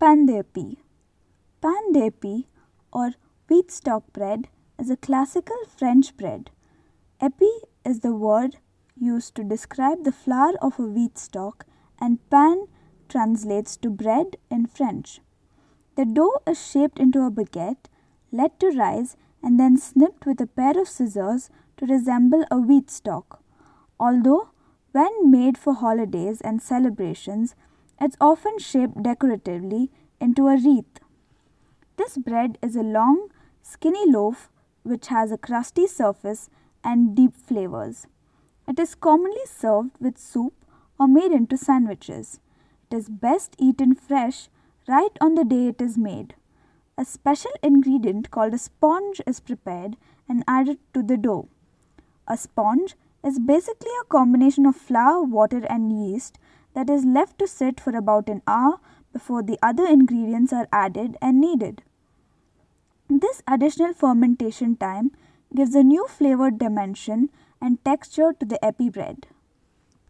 [0.00, 0.78] Pain d'épi
[2.90, 3.10] or
[3.50, 6.48] wheat stalk bread is a classical French bread.
[7.20, 7.50] Epi
[7.84, 8.56] is the word
[8.96, 11.66] used to describe the flower of a wheat stalk
[12.00, 12.66] and pain
[13.10, 15.20] translates to bread in French.
[15.96, 17.90] The dough is shaped into a baguette,
[18.32, 22.90] let to rise and then snipped with a pair of scissors to resemble a wheat
[22.90, 23.42] stalk.
[23.98, 24.48] Although
[24.92, 27.54] when made for holidays and celebrations,
[28.00, 29.90] it's often shaped decoratively
[30.20, 31.00] into a wreath.
[31.96, 33.28] This bread is a long,
[33.62, 34.50] skinny loaf
[34.82, 36.48] which has a crusty surface
[36.82, 38.06] and deep flavors.
[38.66, 40.54] It is commonly served with soup
[40.98, 42.40] or made into sandwiches.
[42.90, 44.48] It is best eaten fresh
[44.88, 46.34] right on the day it is made.
[46.96, 49.96] A special ingredient called a sponge is prepared
[50.28, 51.48] and added to the dough.
[52.26, 56.38] A sponge is basically a combination of flour, water, and yeast
[56.74, 58.78] that is left to sit for about an hour
[59.12, 61.82] before the other ingredients are added and kneaded.
[63.08, 65.10] This additional fermentation time
[65.54, 69.26] gives a new flavored dimension and texture to the epi bread.